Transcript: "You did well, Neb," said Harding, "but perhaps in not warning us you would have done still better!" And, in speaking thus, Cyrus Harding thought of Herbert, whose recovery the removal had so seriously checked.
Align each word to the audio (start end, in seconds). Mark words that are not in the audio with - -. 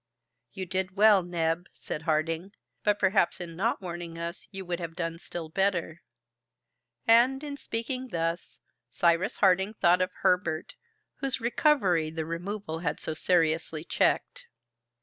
"You 0.51 0.65
did 0.65 0.95
well, 0.97 1.21
Neb," 1.21 1.67
said 1.75 2.01
Harding, 2.01 2.53
"but 2.83 2.97
perhaps 2.97 3.39
in 3.39 3.55
not 3.55 3.83
warning 3.83 4.17
us 4.17 4.47
you 4.49 4.65
would 4.65 4.79
have 4.79 4.95
done 4.95 5.19
still 5.19 5.47
better!" 5.47 6.01
And, 7.05 7.43
in 7.43 7.55
speaking 7.55 8.07
thus, 8.07 8.59
Cyrus 8.89 9.35
Harding 9.37 9.75
thought 9.75 10.01
of 10.01 10.09
Herbert, 10.21 10.73
whose 11.17 11.39
recovery 11.39 12.09
the 12.09 12.25
removal 12.25 12.79
had 12.79 12.99
so 12.99 13.13
seriously 13.13 13.83
checked. 13.83 14.45